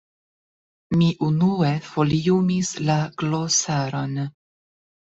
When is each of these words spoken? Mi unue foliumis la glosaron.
Mi 1.01 1.09
unue 1.27 1.69
foliumis 1.91 2.75
la 2.91 2.99
glosaron. 3.23 4.21